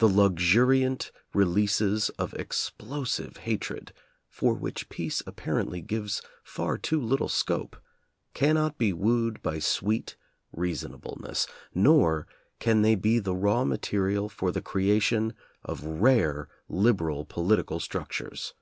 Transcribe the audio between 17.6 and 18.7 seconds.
structures.